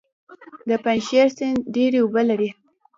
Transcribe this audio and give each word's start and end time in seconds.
د 0.67 0.71
پنجشیر 0.83 1.27
سیند 1.37 1.59
ډیرې 1.73 1.99
اوبه 2.03 2.21
لري 2.29 2.49